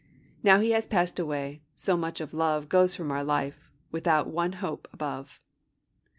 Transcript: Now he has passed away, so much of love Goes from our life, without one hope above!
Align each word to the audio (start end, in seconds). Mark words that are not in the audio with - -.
Now 0.41 0.59
he 0.61 0.71
has 0.71 0.87
passed 0.87 1.19
away, 1.19 1.61
so 1.75 1.95
much 1.95 2.21
of 2.21 2.33
love 2.33 2.67
Goes 2.69 2.95
from 2.95 3.11
our 3.11 3.23
life, 3.23 3.69
without 3.91 4.25
one 4.25 4.53
hope 4.53 4.87
above! 4.91 5.39